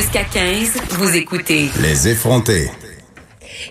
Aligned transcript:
Jusqu'à 0.00 0.24
15, 0.24 0.78
vous 0.92 1.14
écoutez 1.14 1.68
Les 1.82 2.08
effrontés. 2.08 2.70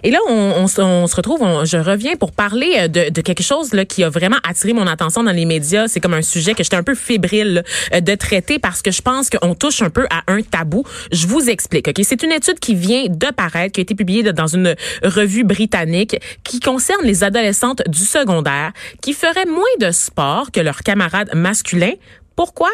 Et 0.04 0.12
là, 0.12 0.20
on, 0.28 0.34
on 0.58 0.68
se- 0.68 0.80
on 0.80 1.08
se 1.08 1.16
retrouve, 1.16 1.42
on- 1.42 1.66
je 1.66 1.78
reviens 1.78 2.18
pour 2.18 2.34
parler 2.34 2.72
euh, 2.78 2.88
de, 2.88 3.10
de 3.10 3.22
quelque 3.22 3.42
chose 3.42 3.74
là, 3.74 3.84
qui 3.84 4.04
a 4.04 4.12
vraiment 4.12 4.38
attiré 4.48 4.74
mon 4.74 4.86
attention 4.86 5.24
dans 5.24 5.32
les 5.32 5.46
médias. 5.46 5.88
C'est 5.88 6.00
comme 6.00 6.14
un 6.14 6.22
sujet 6.22 6.54
que 6.54 6.62
j'étais 6.64 6.76
un 6.76 6.84
peu 6.84 6.94
fébrile 6.94 7.54
là, 7.56 7.64
euh, 7.98 8.02
de 8.02 8.14
traiter 8.14 8.60
parce 8.60 8.84
que 8.84 8.92
je 8.92 9.02
pense 9.02 9.32
qu'on 9.32 9.56
touche 9.56 9.82
un 9.82 9.90
peu 9.90 10.06
à 10.12 10.22
un 10.32 10.44
tabou. 10.44 10.84
Je 11.12 11.26
vous 11.26 11.50
explique. 11.50 11.88
Ok, 11.88 12.00
C'est 12.04 12.22
une 12.22 12.32
étude 12.32 12.60
qui 12.60 12.76
vient 12.76 13.06
de 13.10 13.32
paraître, 13.36 13.72
qui 13.74 13.80
a 13.80 13.84
été 13.84 13.96
publiée 13.96 14.22
dans 14.32 14.46
une 14.48 14.76
revue 15.02 15.44
britannique 15.46 16.16
qui 16.44 16.60
concerne 16.60 17.04
les 17.06 17.24
adolescentes 17.24 17.82
du 17.88 18.06
secondaire 18.06 18.72
qui 19.02 19.14
feraient 19.14 19.48
moins 19.48 19.64
de 19.80 19.90
sport 19.90 20.52
que 20.52 20.60
leurs 20.60 20.84
camarades 20.84 21.32
masculins. 21.34 21.96
Pourquoi? 22.36 22.70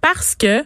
Parce 0.00 0.36
que 0.36 0.62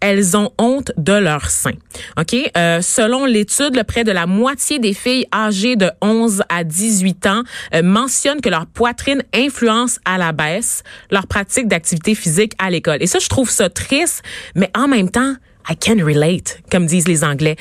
elles 0.00 0.36
ont 0.36 0.50
honte 0.58 0.92
de 0.96 1.12
leur 1.12 1.50
sein. 1.50 1.72
OK? 2.18 2.34
Euh, 2.56 2.80
selon 2.80 3.24
l'étude, 3.24 3.82
près 3.86 4.04
de 4.04 4.12
la 4.12 4.26
moitié 4.26 4.78
des 4.78 4.94
filles 4.94 5.26
âgées 5.34 5.76
de 5.76 5.90
11 6.02 6.42
à 6.48 6.64
18 6.64 7.26
ans 7.26 7.42
euh, 7.74 7.82
mentionnent 7.82 8.40
que 8.40 8.48
leur 8.48 8.66
poitrine 8.66 9.22
influence 9.34 9.98
à 10.04 10.18
la 10.18 10.32
baisse 10.32 10.82
leur 11.10 11.26
pratique 11.26 11.68
d'activité 11.68 12.14
physique 12.14 12.52
à 12.58 12.70
l'école. 12.70 12.98
Et 13.00 13.06
ça, 13.06 13.18
je 13.18 13.28
trouve 13.28 13.50
ça 13.50 13.68
triste, 13.68 14.22
mais 14.54 14.70
en 14.74 14.88
même 14.88 15.10
temps, 15.10 15.34
I 15.70 15.76
can 15.76 16.04
relate, 16.04 16.60
comme 16.70 16.86
disent 16.86 17.08
les 17.08 17.24
Anglais. 17.24 17.56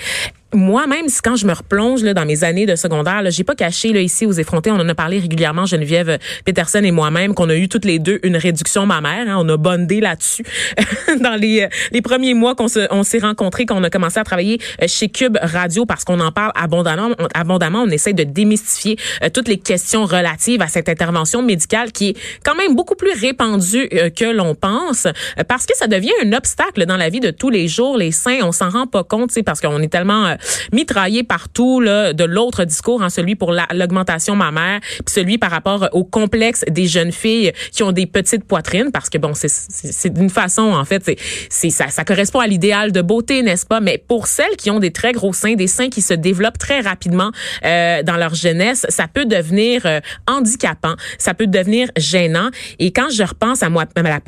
Moi-même, 0.54 1.08
quand 1.24 1.36
je 1.36 1.46
me 1.46 1.54
replonge 1.54 2.04
là, 2.04 2.14
dans 2.14 2.26
mes 2.26 2.44
années 2.44 2.66
de 2.66 2.76
secondaire, 2.76 3.22
j'ai 3.30 3.44
pas 3.44 3.56
caché 3.56 3.94
là, 3.94 4.02
ici 4.02 4.26
aux 4.26 4.32
effrontés, 4.32 4.72
on 4.72 4.76
en 4.76 4.88
a 4.88 4.96
parlé 4.96 5.20
régulièrement, 5.20 5.66
Geneviève 5.66 6.18
Peterson 6.46 6.82
et 6.84 6.92
moi-même, 6.92 7.34
qu'on 7.34 7.50
a 7.50 7.56
eu 7.56 7.68
toutes 7.68 7.86
les 7.86 8.00
deux 8.00 8.20
une 8.24 8.38
réduction 8.38 8.86
mammaire. 8.86 9.28
Hein, 9.28 9.36
on 9.40 9.50
a 9.50 9.58
bondé 9.58 10.00
là-dessus 10.00 10.44
dans 11.22 11.36
les, 11.36 11.64
euh, 11.64 11.68
les 11.92 12.02
premiers 12.02 12.34
mois 12.34 12.56
qu'on 12.56 12.68
se, 12.68 12.88
on 12.92 13.04
s'est 13.04 13.20
rencontrés, 13.20 13.66
qu'on 13.66 13.84
a 13.84 13.90
commencé 13.90 14.20
à 14.20 14.24
travailler 14.24 14.60
euh, 14.82 14.88
chez 14.88 15.10
Cube 15.10 15.38
Radio 15.42 15.86
parce 15.86 16.04
qu'on 16.04 16.20
en 16.20 16.32
parle 16.32 16.52
abondamment. 16.56 17.10
On, 17.20 17.28
abondamment, 17.34 17.84
on 17.84 17.90
essaie 17.90 18.14
de 18.14 18.24
démystifier 18.24 18.98
euh, 19.24 19.30
toutes 19.30 19.48
les 19.48 19.58
questions 19.58 20.06
relatives 20.06 20.62
à 20.62 20.68
cette 20.68 20.90
intervention 20.90 21.42
médicale 21.42 21.92
qui 21.92 22.10
est 22.10 22.18
quand 22.44 22.56
même 22.56 22.76
beaucoup 22.76 22.96
plus 22.96 23.12
répandue 23.12 23.90
euh, 23.94 24.10
que 24.10 24.26
l'on 24.26 24.56
pense 24.56 25.06
euh, 25.06 25.44
parce 25.48 25.66
que 25.66 25.76
ça 25.76 25.88
devient 25.88 26.12
un 26.24 26.34
obstacle 26.34 26.86
dans 26.86 26.98
la 26.98 27.10
vie 27.10 27.20
de 27.20 27.32
tous 27.32 27.50
les 27.50 27.68
jours. 27.68 27.98
Les 27.98 28.12
seins, 28.12 28.40
on 28.44 28.52
s'en 28.52 28.70
rend 28.70 28.88
pas 28.88 29.04
compte, 29.04 29.32
parce 29.46 29.62
qu'on 29.62 29.82
est 29.82 29.92
tellement 29.92 30.26
euh, 30.26 30.36
mitraillé 30.74 31.24
partout 31.24 31.80
là, 31.80 32.14
de 32.14 32.24
l'autre 32.24 32.64
discours, 32.66 33.02
hein, 33.04 33.10
celui 33.10 33.36
pour 33.36 33.52
la- 33.52 33.68
l'augmentation 33.74 34.36
mammaire, 34.36 34.80
puis 34.82 35.14
celui 35.14 35.38
par 35.38 35.52
rapport 35.52 35.90
au 35.94 36.04
complexe 36.04 36.64
des 36.70 36.88
jeunes 36.88 37.12
filles 37.12 37.52
qui 37.72 37.84
ont 37.84 37.92
des 37.92 38.06
petites 38.06 38.44
poitrines, 38.46 38.92
parce 38.92 39.10
que 39.10 39.18
bon, 39.18 39.34
c'est- 39.34 40.10
d'une 40.10 40.30
façon 40.30 40.62
en 40.74 40.86
fait, 40.86 41.04
c'est 41.50 41.70
ça, 41.70 41.88
ça 41.90 42.04
correspond 42.04 42.40
à 42.40 42.48
l'idéal 42.48 42.92
de 42.92 43.02
beauté, 43.02 43.42
n'est-ce 43.44 43.66
pas? 43.66 43.80
Mais 43.80 43.98
pour 43.98 44.28
celles 44.28 44.56
qui 44.58 44.70
ont 44.72 44.80
des 44.80 44.92
très 44.92 45.12
gros 45.12 45.34
seins, 45.34 45.56
des 45.56 45.68
seins 45.68 45.90
qui 45.90 46.02
se 46.02 46.14
développent 46.14 46.58
très 46.58 46.82
rapidement 46.82 47.32
euh, 47.66 48.04
dans 48.04 48.18
leur 48.18 48.34
jeunesse, 48.36 48.86
ça 48.90 49.08
peut 49.08 49.26
devenir 49.26 49.82
euh, 49.86 50.00
handicapant, 50.28 50.96
ça 51.18 51.34
peut 51.34 51.48
devenir 51.48 51.90
gênant. 51.98 52.50
Et 52.80 52.92
quand 52.92 53.10
je 53.10 53.24
repense 53.24 53.64
à 53.64 53.70
moi, 53.70 53.86
à 53.96 54.02
la, 54.02 54.20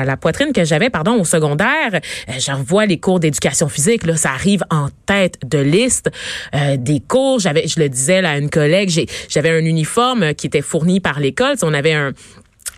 à 0.00 0.04
la 0.04 0.16
poitrine 0.16 0.52
que 0.52 0.64
j'avais, 0.64 0.90
pardon, 0.90 1.14
au 1.20 1.24
secondaire, 1.24 1.90
euh, 1.94 2.32
je 2.38 2.52
revois 2.52 2.86
les 2.86 2.98
cours 2.98 3.20
d'éducation 3.20 3.68
physique, 3.68 4.06
là, 4.06 4.16
ça 4.16 4.30
arrive 4.30 4.62
en 4.70 4.88
tête 5.06 5.38
de 5.44 5.55
liste 5.62 6.10
euh, 6.54 6.76
des 6.76 7.00
cours. 7.00 7.40
J'avais, 7.40 7.66
je 7.66 7.80
le 7.80 7.88
disais 7.88 8.24
à 8.24 8.38
une 8.38 8.50
collègue, 8.50 8.90
j'avais 9.28 9.50
un 9.50 9.64
uniforme 9.64 10.22
euh, 10.22 10.32
qui 10.32 10.46
était 10.46 10.62
fourni 10.62 11.00
par 11.00 11.20
l'école. 11.20 11.56
On 11.62 11.74
avait 11.74 11.92
un 11.92 12.12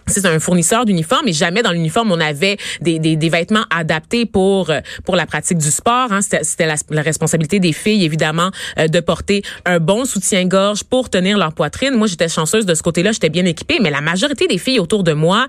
c'est 0.09 0.27
un 0.27 0.39
fournisseur 0.39 0.85
d'uniformes 0.85 1.29
et 1.29 1.33
jamais 1.33 1.63
dans 1.63 1.73
l'uniforme 1.73 2.13
on 2.13 2.21
avait 2.21 2.57
des, 2.81 2.99
des, 2.99 3.17
des 3.17 3.29
vêtements 3.29 3.65
adaptés 3.71 4.27
pour 4.27 4.71
euh, 4.71 4.81
pour 5.05 5.17
la 5.17 5.27
pratique 5.27 5.59
du 5.59 5.71
sport. 5.71 6.13
Hein. 6.13 6.21
C'était, 6.23 6.67
la, 6.67 6.77
la 6.91 7.03
responsabilité 7.03 7.61
des 7.61 7.73
filles 7.73 8.05
évidemment 8.05 8.51
euh, 8.79 8.89
de 8.89 9.01
porter 9.01 9.43
un 9.65 9.79
bon 9.79 10.05
soutien-gorge 10.05 10.85
pour 10.85 11.11
tenir 11.11 11.39
leur 11.39 11.53
poitrine. 11.53 11.95
Moi 11.95 12.07
j'étais 12.07 12.29
chanceuse 12.29 12.67
de 12.67 12.75
ce 12.75 12.83
côté-là, 12.83 13.13
j'étais 13.13 13.29
bien 13.29 13.45
équipée, 13.45 13.79
mais 13.81 13.91
la 13.91 14.01
majorité 14.01 14.47
des 14.47 14.59
filles 14.59 14.81
autour 14.81 15.05
de 15.05 15.13
moi 15.13 15.47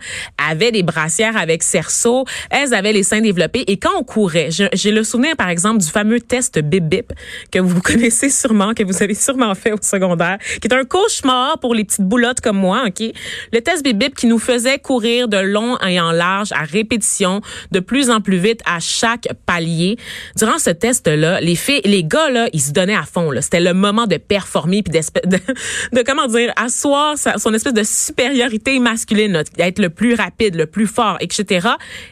avaient 0.50 0.72
des 0.72 0.84
brassières 0.84 1.38
avec 1.38 1.64
cerceau, 1.64 2.26
elles 2.50 2.74
avaient 2.74 2.94
les 2.94 3.04
seins 3.04 3.22
développés 3.22 3.64
et 3.68 3.78
quand 3.78 3.92
on 3.98 4.04
courait, 4.04 4.50
j'ai 4.50 4.92
le 4.92 5.04
souvenir 5.04 5.36
par 5.36 5.50
exemple 5.50 5.80
du 5.80 5.88
fameux 5.88 6.20
test 6.20 6.60
Bip 6.60 6.86
Bip 6.86 7.14
que 7.52 7.60
vous 7.60 7.82
connaissez 7.90 8.30
sûrement, 8.30 8.74
que 8.74 8.84
vous 8.84 9.04
avez 9.04 9.14
sûrement 9.14 9.54
fait 9.56 9.72
au 9.72 9.78
secondaire, 9.82 10.38
qui 10.62 10.68
est 10.68 10.74
un 10.74 10.84
cauchemar 10.84 11.60
pour 11.60 11.76
les 11.76 11.84
petites 11.84 12.06
boulottes 12.06 12.42
comme 12.42 12.58
moi, 12.58 12.84
ok? 12.88 13.12
Le 13.54 13.62
test 13.62 13.84
Bip 13.84 13.98
Bip 13.98 14.16
qui 14.16 14.28
nous 14.28 14.40
faisait 14.50 14.80
courir 14.80 15.28
de 15.28 15.38
long 15.38 15.78
et 15.88 16.00
en 16.00 16.12
large 16.12 16.52
à 16.54 16.64
répétition, 16.64 17.42
de 17.70 17.80
plus 17.80 18.10
en 18.10 18.20
plus 18.20 18.38
vite 18.38 18.62
à 18.66 18.80
chaque 18.80 19.28
palier. 19.46 19.98
Durant 20.38 20.58
ce 20.58 20.72
test-là, 20.72 21.40
les 21.40 21.56
filles, 21.56 21.82
les 21.86 22.04
gars 22.04 22.32
là, 22.32 22.50
ils 22.52 22.62
se 22.62 22.72
donnaient 22.72 22.96
à 22.96 23.04
fond. 23.04 23.30
C'était 23.42 23.60
le 23.60 23.76
moment 23.76 24.08
de 24.08 24.18
performer 24.18 24.82
puis 24.82 24.92
de, 25.26 25.38
de 25.38 26.02
comment 26.04 26.26
dire, 26.26 26.52
asseoir 26.56 27.16
son 27.16 27.54
espèce 27.54 27.76
de 27.76 27.84
supériorité 27.84 28.80
masculine, 28.80 29.44
d'être 29.56 29.78
le 29.78 29.92
plus 29.92 30.16
rapide, 30.16 30.56
le 30.56 30.66
plus 30.66 30.88
fort, 30.88 31.18
etc. 31.20 31.68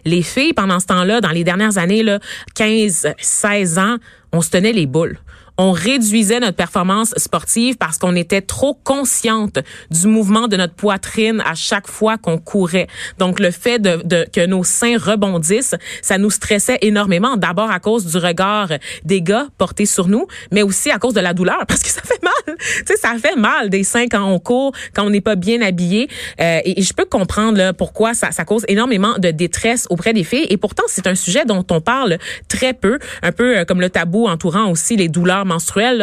Les 0.05 0.21
filles 0.21 0.53
pendant 0.53 0.79
ce 0.79 0.85
temps-là, 0.85 1.21
dans 1.21 1.31
les 1.31 1.43
dernières 1.43 1.79
années 1.79 2.03
là, 2.03 2.19
15, 2.53 3.15
16 3.17 3.79
ans, 3.79 3.97
on 4.31 4.41
se 4.41 4.51
tenait 4.51 4.73
les 4.73 4.85
boules 4.85 5.17
on 5.57 5.71
réduisait 5.71 6.39
notre 6.39 6.55
performance 6.55 7.13
sportive 7.17 7.77
parce 7.77 7.97
qu'on 7.97 8.15
était 8.15 8.41
trop 8.41 8.75
consciente 8.83 9.59
du 9.89 10.07
mouvement 10.07 10.47
de 10.47 10.57
notre 10.57 10.73
poitrine 10.73 11.41
à 11.45 11.55
chaque 11.55 11.87
fois 11.87 12.17
qu'on 12.17 12.37
courait. 12.37 12.87
Donc 13.17 13.39
le 13.39 13.51
fait 13.51 13.79
de, 13.79 14.01
de- 14.03 14.27
que 14.31 14.45
nos 14.45 14.63
seins 14.63 14.97
rebondissent, 14.97 15.75
ça 16.01 16.17
nous 16.17 16.29
stressait 16.29 16.77
énormément. 16.81 17.37
D'abord 17.37 17.71
à 17.71 17.79
cause 17.79 18.05
du 18.05 18.17
regard 18.17 18.69
des 19.03 19.21
gars 19.21 19.47
portés 19.57 19.85
sur 19.85 20.07
nous, 20.07 20.27
mais 20.51 20.61
aussi 20.61 20.91
à 20.91 20.99
cause 20.99 21.13
de 21.13 21.21
la 21.21 21.33
douleur 21.33 21.65
parce 21.67 21.81
que 21.81 21.89
ça 21.89 22.01
fait 22.03 22.21
mal. 22.23 22.55
tu 22.57 22.85
sais, 22.85 22.97
ça 22.97 23.15
fait 23.19 23.35
mal 23.35 23.69
des 23.69 23.83
seins 23.83 24.07
quand 24.07 24.23
on 24.25 24.39
court, 24.39 24.73
quand 24.93 25.05
on 25.05 25.09
n'est 25.09 25.21
pas 25.21 25.35
bien 25.35 25.61
habillé. 25.61 26.07
Euh, 26.39 26.59
et, 26.65 26.79
et 26.79 26.83
je 26.83 26.93
peux 26.93 27.05
comprendre 27.05 27.57
là, 27.57 27.73
pourquoi 27.73 28.13
ça, 28.13 28.31
ça 28.31 28.45
cause 28.45 28.63
énormément 28.67 29.17
de 29.17 29.31
détresse 29.31 29.87
auprès 29.89 30.13
des 30.13 30.23
filles. 30.23 30.45
Et 30.49 30.57
pourtant, 30.57 30.83
c'est 30.87 31.07
un 31.07 31.15
sujet 31.15 31.45
dont 31.45 31.65
on 31.71 31.81
parle 31.81 32.17
très 32.47 32.73
peu, 32.73 32.99
un 33.23 33.31
peu 33.31 33.57
euh, 33.57 33.65
comme 33.65 33.81
le 33.81 33.89
tabou 33.89 34.27
entourant 34.27 34.69
aussi 34.69 34.95
les 34.95 35.07
douleurs 35.09 35.45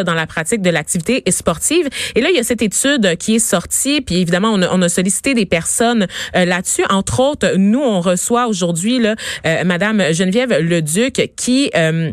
dans 0.05 0.15
la 0.15 0.27
pratique 0.27 0.63
de 0.63 0.71
l'activité 0.71 1.23
sportive. 1.31 1.89
Et 2.15 2.21
là, 2.21 2.31
il 2.31 2.37
y 2.37 2.39
a 2.39 2.43
cette 2.43 2.63
étude 2.63 3.17
qui 3.17 3.37
est 3.37 3.39
sortie, 3.39 4.01
puis 4.01 4.17
évidemment, 4.17 4.53
on 4.53 4.63
a, 4.63 4.69
on 4.73 4.83
a 4.83 4.89
sollicité 4.89 5.35
des 5.35 5.47
personnes 5.47 6.07
euh, 6.37 6.45
là-dessus. 6.45 6.85
Entre 6.91 7.21
autres, 7.21 7.55
nous, 7.57 7.83
on 7.83 8.01
reçoit 8.01 8.47
aujourd'hui 8.47 8.99
là, 8.99 9.17
euh, 9.47 9.65
Madame 9.65 10.13
Geneviève 10.13 10.59
Leduc 10.59 11.33
qui... 11.37 11.71
euh, 11.77 12.11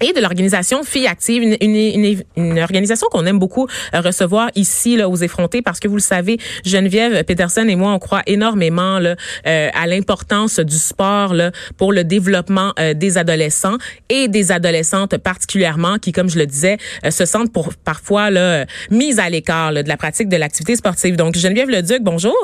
et 0.00 0.12
de 0.12 0.20
l'organisation 0.20 0.82
Filles 0.82 1.06
Actives, 1.06 1.42
une, 1.42 1.56
une, 1.60 1.76
une, 1.76 2.22
une 2.36 2.58
organisation 2.58 3.06
qu'on 3.10 3.26
aime 3.26 3.38
beaucoup 3.38 3.66
euh, 3.94 4.00
recevoir 4.00 4.50
ici 4.54 4.96
là, 4.96 5.08
aux 5.08 5.16
effrontés 5.16 5.62
parce 5.62 5.80
que 5.80 5.88
vous 5.88 5.96
le 5.96 6.00
savez, 6.00 6.38
Geneviève 6.64 7.24
Peterson 7.24 7.66
et 7.68 7.76
moi, 7.76 7.92
on 7.92 7.98
croit 7.98 8.22
énormément 8.26 8.98
là, 8.98 9.16
euh, 9.46 9.68
à 9.72 9.86
l'importance 9.86 10.58
du 10.60 10.76
sport 10.76 11.34
là, 11.34 11.52
pour 11.76 11.92
le 11.92 12.04
développement 12.04 12.72
euh, 12.78 12.94
des 12.94 13.18
adolescents 13.18 13.76
et 14.08 14.28
des 14.28 14.52
adolescentes 14.52 15.16
particulièrement 15.18 15.98
qui, 15.98 16.12
comme 16.12 16.28
je 16.28 16.38
le 16.38 16.46
disais, 16.46 16.78
euh, 17.04 17.10
se 17.10 17.24
sentent 17.24 17.52
pour, 17.52 17.74
parfois 17.74 18.30
là, 18.30 18.66
mises 18.90 19.18
à 19.18 19.28
l'écart 19.28 19.72
de 19.72 19.88
la 19.88 19.96
pratique 19.96 20.28
de 20.28 20.36
l'activité 20.36 20.76
sportive. 20.76 21.16
Donc, 21.16 21.36
Geneviève 21.36 21.68
Leduc, 21.68 22.02
bonjour. 22.02 22.36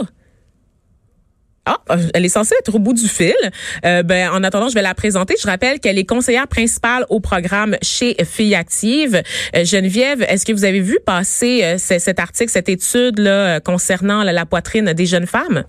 Ah, 1.69 1.97
elle 2.15 2.25
est 2.25 2.31
censée 2.31 2.55
être 2.59 2.75
au 2.75 2.79
bout 2.79 2.95
du 2.95 3.07
fil. 3.09 3.35
Euh, 3.85 4.03
ben, 4.03 4.31
en 4.31 4.43
attendant, 4.43 4.71
je 4.71 4.75
vais 4.75 4.83
la 4.83 4.95
présenter. 4.95 5.35
Je 5.41 5.47
rappelle 5.47 5.81
qu'elle 5.81 5.99
est 5.99 6.07
conseillère 6.07 6.49
principale 6.49 7.05
au 7.11 7.21
programme 7.21 7.77
chez 7.83 8.17
Filles 8.25 8.55
Actives. 8.55 9.23
Euh, 9.55 9.65
Geneviève, 9.65 10.23
est-ce 10.23 10.47
que 10.47 10.53
vous 10.53 10.65
avez 10.65 10.81
vu 10.81 10.99
passer 11.05 11.63
euh, 11.63 11.77
cet 11.79 12.19
article, 12.19 12.51
cette 12.51 12.71
étude 12.71 13.19
là 13.19 13.57
euh, 13.57 13.61
concernant 13.61 14.23
la 14.23 14.47
poitrine 14.47 14.95
des 14.95 15.05
jeunes 15.05 15.27
femmes? 15.27 15.65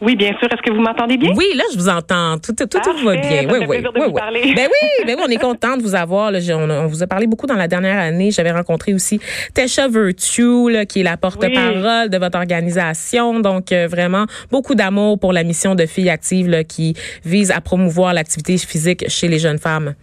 Oui, 0.00 0.14
bien 0.16 0.32
sûr. 0.38 0.44
Est-ce 0.52 0.62
que 0.62 0.70
vous 0.72 0.80
m'entendez 0.80 1.16
bien? 1.16 1.32
Oui, 1.36 1.46
là, 1.56 1.64
je 1.72 1.78
vous 1.78 1.88
entends. 1.88 2.38
Tout, 2.38 2.52
tout, 2.52 2.66
tout 2.66 3.04
va 3.04 3.16
bien. 3.16 3.22
ça 3.22 3.28
Oui, 3.30 3.58
fait 3.58 3.58
oui, 3.58 3.66
plaisir 3.66 3.92
de 3.92 3.98
oui, 3.98 4.06
vous 4.06 4.12
oui. 4.14 4.20
parler. 4.20 4.40
Ben 4.54 4.68
oui, 4.68 4.88
ben 5.06 5.16
oui, 5.18 5.24
on 5.26 5.30
est 5.30 5.36
content 5.36 5.76
de 5.76 5.82
vous 5.82 5.94
avoir. 5.94 6.30
Là. 6.30 6.38
On, 6.56 6.86
vous 6.86 7.02
a 7.02 7.06
parlé 7.06 7.26
beaucoup 7.26 7.46
dans 7.46 7.56
la 7.56 7.66
dernière 7.68 7.98
année. 7.98 8.30
J'avais 8.30 8.52
rencontré 8.52 8.94
aussi 8.94 9.20
Tesha 9.54 9.88
Virtue, 9.88 10.70
là, 10.70 10.86
qui 10.86 11.00
est 11.00 11.04
la 11.04 11.16
porte-parole 11.16 12.10
de 12.10 12.18
votre 12.18 12.38
organisation. 12.38 13.40
Donc, 13.40 13.72
euh, 13.72 13.88
vraiment, 13.88 14.26
beaucoup 14.50 14.74
d'amour 14.74 15.18
pour 15.18 15.32
la 15.32 15.42
mission 15.42 15.74
de 15.74 15.86
Filles 15.86 16.10
Actives 16.10 16.48
là, 16.48 16.64
qui 16.64 16.94
vise 17.24 17.50
à 17.50 17.60
promouvoir 17.60 18.14
l'activité 18.14 18.56
physique 18.56 19.04
chez 19.08 19.28
les 19.28 19.38
jeunes 19.38 19.58
femmes. 19.58 19.94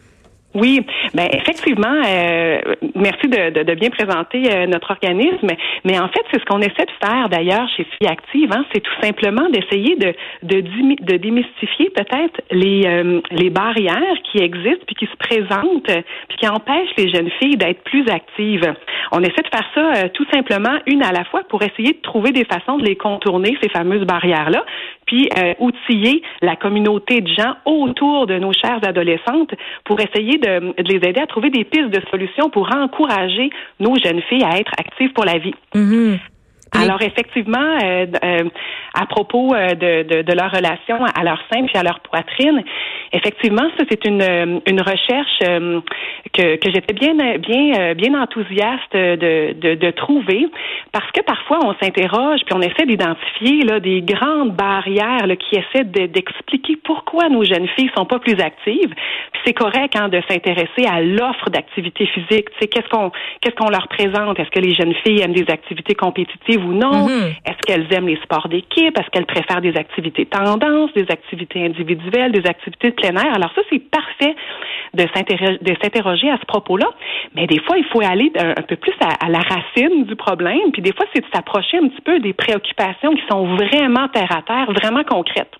Oui, 0.55 0.79
ben 1.13 1.27
effectivement, 1.33 2.01
euh, 2.07 2.59
merci 2.95 3.27
de, 3.27 3.73
bien 3.75 3.89
présenter 3.89 4.49
euh, 4.49 4.67
notre 4.67 4.91
organisme. 4.91 5.49
Mais 5.83 5.99
en 5.99 6.07
fait, 6.07 6.21
c'est 6.31 6.39
ce 6.39 6.45
qu'on 6.45 6.61
essaie 6.61 6.85
de 6.85 7.05
faire 7.05 7.27
d'ailleurs 7.27 7.67
chez 7.75 7.83
Filles 7.83 8.07
Active. 8.07 8.49
Hein, 8.53 8.65
c'est 8.73 8.79
tout 8.79 9.01
simplement 9.01 9.49
d'essayer 9.49 9.97
de, 9.97 10.13
de, 10.43 10.61
de 10.61 11.17
démystifier 11.17 11.89
peut-être 11.89 12.39
les, 12.51 12.83
euh, 12.85 13.19
les 13.31 13.49
barrières 13.49 14.15
qui 14.31 14.37
existent 14.37 14.85
puis 14.87 14.95
qui 14.95 15.07
se 15.07 15.17
présentent 15.17 16.05
puis 16.29 16.37
qui 16.37 16.47
empêchent 16.47 16.95
les 16.97 17.09
jeunes 17.09 17.29
filles 17.41 17.57
d'être 17.57 17.83
plus 17.83 18.07
actives. 18.07 18.73
On 19.11 19.19
essaie 19.19 19.43
de 19.43 19.49
faire 19.53 19.69
ça 19.75 20.09
tout 20.09 20.25
simplement 20.33 20.79
une 20.87 21.03
à 21.03 21.11
la 21.11 21.25
fois 21.25 21.41
pour 21.49 21.63
essayer 21.63 21.93
de 21.93 22.01
trouver 22.01 22.31
des 22.31 22.45
façons 22.45 22.77
de 22.77 22.85
les 22.85 22.95
contourner 22.95 23.57
ces 23.61 23.69
fameuses 23.69 24.05
barrières 24.05 24.49
là, 24.49 24.63
puis 25.05 25.29
outiller 25.59 26.21
la 26.41 26.55
communauté 26.55 27.21
de 27.21 27.27
gens 27.27 27.55
autour 27.65 28.25
de 28.27 28.37
nos 28.39 28.53
chères 28.53 28.79
adolescentes 28.83 29.53
pour 29.83 29.99
essayer 29.99 30.37
de 30.37 30.45
de, 30.45 30.83
les 30.83 31.07
aider 31.07 31.21
à 31.21 31.27
trouver 31.27 31.49
des 31.49 31.63
pistes 31.63 31.89
de 31.89 32.01
solutions 32.09 32.49
pour 32.49 32.69
encourager 32.73 33.49
nos 33.79 33.95
jeunes 33.95 34.21
filles 34.23 34.43
à 34.43 34.59
être 34.59 34.71
actives 34.77 35.13
pour 35.13 35.25
la 35.25 35.37
vie. 35.37 35.55
Mm-hmm. 35.73 36.19
Alors 36.81 37.01
effectivement, 37.01 37.77
euh, 37.83 38.05
euh, 38.23 38.49
à 38.93 39.05
propos 39.05 39.53
euh, 39.53 39.69
de, 39.69 40.03
de, 40.03 40.21
de, 40.21 40.33
leur 40.33 40.51
relation 40.51 41.03
à 41.03 41.23
leur 41.23 41.39
sein 41.51 41.65
puis 41.65 41.77
à 41.77 41.83
leur 41.83 41.99
poitrine, 42.01 42.63
effectivement, 43.11 43.67
ça 43.77 43.85
c'est 43.89 44.05
une, 44.05 44.61
une 44.67 44.81
recherche 44.81 45.39
que, 46.33 46.55
que 46.57 46.71
j'étais 46.71 46.93
bien 46.93 47.13
bien 47.37 47.93
bien 47.93 48.21
enthousiaste 48.21 48.93
de, 48.93 49.53
de, 49.53 49.75
de, 49.75 49.91
trouver 49.91 50.47
parce 50.91 51.09
que 51.11 51.21
parfois 51.21 51.59
on 51.63 51.73
s'interroge 51.81 52.41
puis 52.45 52.55
on 52.55 52.61
essaie 52.61 52.85
d'identifier 52.85 53.61
là 53.63 53.79
des 53.79 54.01
grandes 54.01 54.55
barrières 54.55 55.27
là, 55.27 55.35
qui 55.35 55.55
essaient 55.55 55.85
d'expliquer 55.85 56.77
pourquoi 56.83 57.29
nos 57.29 57.43
jeunes 57.43 57.67
filles 57.75 57.91
sont 57.95 58.05
pas 58.05 58.19
plus 58.19 58.39
actives. 58.39 58.93
Puis 59.31 59.41
c'est 59.45 59.53
correct 59.53 59.95
hein, 59.95 60.09
de 60.09 60.21
s'intéresser 60.29 60.85
à 60.89 61.01
l'offre 61.01 61.49
d'activité 61.49 62.05
physique. 62.07 62.49
Tu 62.51 62.57
sais, 62.61 62.67
qu'est-ce 62.67 62.89
qu'on 62.89 63.11
qu'est-ce 63.41 63.55
qu'on 63.55 63.69
leur 63.69 63.87
présente? 63.87 64.39
Est-ce 64.39 64.49
que 64.49 64.59
les 64.59 64.75
jeunes 64.75 64.93
filles 65.05 65.21
aiment 65.21 65.33
des 65.33 65.49
activités 65.51 65.95
compétitives 65.95 66.64
ou 66.65 66.73
non? 66.73 67.07
Mm-hmm. 67.07 67.29
Est-ce 67.45 67.57
qu'elles 67.65 67.93
aiment 67.93 68.07
les 68.07 68.19
sports 68.23 68.47
d'équipe? 68.47 68.97
Est-ce 68.97 69.09
qu'elles 69.11 69.25
préfèrent 69.25 69.61
des 69.61 69.75
activités 69.77 70.25
tendances, 70.25 70.91
des 70.93 71.05
activités 71.09 71.65
individuelles, 71.65 72.31
des 72.31 72.47
activités 72.47 72.89
de 72.89 72.95
plein 72.95 73.15
air? 73.15 73.33
Alors 73.33 73.51
ça, 73.55 73.61
c'est 73.69 73.79
parfait 73.79 74.35
de 74.93 75.05
s'interroger 75.13 76.29
à 76.29 76.37
ce 76.37 76.45
propos-là. 76.45 76.87
Mais 77.35 77.47
des 77.47 77.59
fois, 77.59 77.77
il 77.77 77.85
faut 77.85 78.01
aller 78.01 78.31
un, 78.37 78.61
peu 78.61 78.75
plus 78.75 78.93
à, 79.01 79.29
la 79.29 79.39
racine 79.39 80.05
du 80.05 80.15
problème. 80.15 80.71
Puis 80.71 80.81
des 80.81 80.93
fois, 80.93 81.05
c'est 81.13 81.21
de 81.21 81.27
s'approcher 81.33 81.77
un 81.77 81.87
petit 81.87 82.01
peu 82.01 82.19
des 82.19 82.33
préoccupations 82.33 83.13
qui 83.13 83.23
sont 83.29 83.55
vraiment 83.55 84.07
terre 84.09 84.31
à 84.31 84.41
terre, 84.41 84.71
vraiment 84.71 85.03
concrètes. 85.03 85.53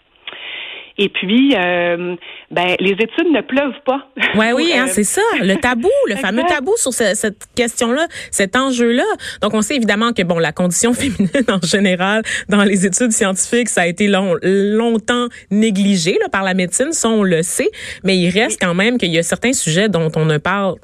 Et 0.97 1.09
puis, 1.09 1.53
euh, 1.55 2.15
ben, 2.51 2.75
les 2.79 2.91
études 2.91 3.31
ne 3.31 3.41
pleuvent 3.41 3.81
pas. 3.85 4.07
Ouais, 4.35 4.53
oui, 4.53 4.71
hein, 4.75 4.87
c'est 4.87 5.03
ça. 5.03 5.21
Le 5.41 5.55
tabou, 5.55 5.89
le 6.07 6.15
fameux 6.21 6.43
tabou 6.47 6.73
sur 6.77 6.93
cette 6.93 7.43
question-là, 7.55 8.07
cet 8.31 8.55
enjeu-là. 8.55 9.03
Donc, 9.41 9.53
on 9.53 9.61
sait 9.61 9.75
évidemment 9.75 10.13
que, 10.13 10.23
bon, 10.23 10.39
la 10.39 10.51
condition 10.51 10.93
féminine 10.95 11.45
en 11.49 11.65
général, 11.65 12.23
dans 12.49 12.63
les 12.63 12.85
études 12.85 13.11
scientifiques, 13.11 13.69
ça 13.69 13.81
a 13.81 13.87
été 13.87 14.07
long, 14.07 14.35
longtemps 14.41 15.27
négligé 15.51 16.17
là, 16.21 16.29
par 16.29 16.43
la 16.43 16.53
médecine, 16.53 16.91
ça, 16.91 17.09
on 17.09 17.23
le 17.23 17.43
sait. 17.43 17.69
Mais 18.03 18.17
il 18.17 18.29
reste 18.29 18.61
quand 18.61 18.73
même 18.73 18.97
qu'il 18.97 19.11
y 19.11 19.17
a 19.17 19.23
certains 19.23 19.53
sujets 19.53 19.89
dont 19.89 20.11
on 20.15 20.25
ne 20.25 20.37
parle 20.37 20.75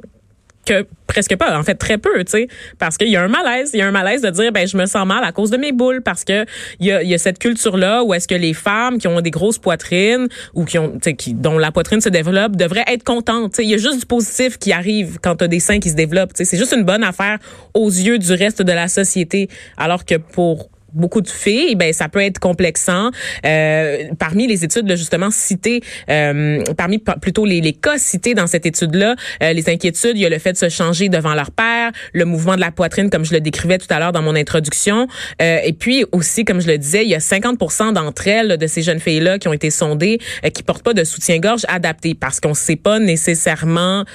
que 0.66 0.86
presque 1.08 1.36
pas, 1.36 1.58
en 1.58 1.64
fait 1.64 1.76
très 1.76 1.98
peu, 1.98 2.24
tu 2.24 2.32
sais, 2.32 2.48
parce 2.80 2.98
qu'il 2.98 3.10
y 3.10 3.16
a 3.16 3.22
un 3.22 3.28
malaise, 3.28 3.72
il 3.74 3.80
y 3.80 3.82
a 3.82 3.88
un 3.88 3.92
malaise 3.92 4.22
de 4.22 4.30
dire 4.30 4.52
ben 4.52 4.68
je 4.68 4.78
me 4.78 4.86
sens 4.86 5.06
mal 5.06 5.24
à 5.24 5.32
cause 5.32 5.50
de 5.50 5.58
mes 5.58 5.72
boules 5.72 6.02
parce 6.02 6.24
que 6.24 6.46
il 6.80 6.88
y 6.88 7.14
a, 7.14 7.18
cette 7.18 7.40
culture 7.40 7.78
là 7.78 8.04
où 8.04 8.14
est-ce 8.14 8.28
que 8.28 8.36
les 8.36 8.54
femmes 8.54 8.98
qui 8.98 9.08
ont 9.08 9.20
des 9.22 9.32
grosses 9.32 9.58
poitrines 9.58 10.28
ou 10.54 10.66
qui 10.66 10.78
ont 10.78 10.98
qui 11.00 11.34
dont 11.34 11.58
la 11.58 11.72
poitrine 11.72 12.02
se 12.02 12.10
développe 12.10 12.56
devraient 12.56 12.86
être 12.88 13.04
contentes, 13.04 13.58
il 13.60 13.70
y 13.70 13.74
a 13.74 13.78
juste 13.78 14.00
du 14.00 14.06
positif 14.06 14.58
qui 14.58 14.72
arrive 14.72 15.20
quand 15.22 15.36
tu 15.38 15.44
as 15.44 15.48
des 15.48 15.60
seins 15.60 15.80
qui 15.80 15.90
se 15.90 15.96
développent, 15.96 16.32
c'est 16.34 16.58
juste 16.58 16.74
une 16.74 16.84
bonne 16.84 17.04
affaire 17.04 17.40
aux 17.74 17.90
yeux 17.90 18.18
du 18.18 18.32
reste 18.34 18.62
de 18.62 18.72
la 18.72 18.88
société. 18.88 19.50
Alors 19.78 20.06
que 20.06 20.16
pour 20.16 20.70
beaucoup 20.94 21.22
de 21.22 21.30
filles, 21.30 21.76
ben 21.76 21.94
ça 21.94 22.10
peut 22.10 22.22
être 22.22 22.40
complexant. 22.40 23.12
Euh, 23.46 24.10
parmi 24.20 24.48
les 24.48 24.64
études 24.64 24.88
là, 24.88 24.96
justement 24.96 25.30
citées, 25.32 25.82
euh, 26.10 26.62
parmi 26.78 27.00
plutôt 27.22 27.46
les, 27.46 27.62
les, 27.62 27.74
cas 27.74 27.98
cités 27.98 28.34
dans 28.34 28.48
cette 28.48 28.66
étude-là, 28.66 29.16
euh, 29.42 29.54
les 29.54 29.70
inquiétudes, 29.70 30.16
il 30.16 30.22
y 30.22 30.26
a 30.26 30.30
le 30.30 30.40
fait 30.40 30.54
de 30.54 30.58
se 30.58 30.70
changer 30.70 31.10
devant 31.10 31.34
leur 31.34 31.52
père, 31.52 31.92
le 32.14 32.26
mouvement 32.26 32.56
de 32.56 32.62
la 32.62 32.72
poitrine, 32.72 33.10
comme 33.10 33.26
je 33.26 33.34
le 33.34 33.42
décrivais 33.42 33.78
tout 33.78 33.88
à 33.90 34.00
l'heure 34.00 34.12
dans 34.12 34.22
mon 34.22 34.36
introduction, 34.36 35.08
euh, 35.42 35.60
et 35.64 35.74
puis 35.74 36.06
aussi, 36.12 36.46
comme 36.46 36.62
je 36.62 36.68
le 36.68 36.78
disais, 36.78 37.04
il 37.04 37.10
y 37.10 37.16
a 37.16 37.20
50% 37.20 37.94
d'entre 37.94 38.28
elles, 38.28 38.58
de 38.58 38.68
ces 38.68 38.82
jeunes 38.82 39.00
filles-là, 39.00 39.40
qui 39.40 39.48
ont 39.48 39.54
été 39.54 39.70
sondées, 39.70 40.20
euh, 40.46 40.50
qui 40.50 40.64
portent 40.64 40.84
pas 40.84 40.94
de 40.94 41.04
soutien-gorge 41.04 41.66
adapté, 41.68 42.14
parce 42.16 42.40
qu'on 42.40 42.54
sait 42.54 42.76
pas 42.76 43.00
nécessairement 43.00 44.06